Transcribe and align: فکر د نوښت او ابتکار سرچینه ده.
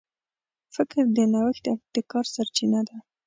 فکر 0.75 1.03
د 1.15 1.19
نوښت 1.33 1.63
او 1.71 1.75
ابتکار 1.81 2.25
سرچینه 2.35 2.81
ده. 2.87 2.97